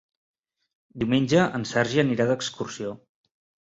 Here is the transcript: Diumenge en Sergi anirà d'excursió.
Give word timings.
Diumenge 1.03 1.45
en 1.59 1.69
Sergi 1.75 2.05
anirà 2.07 2.31
d'excursió. 2.35 3.01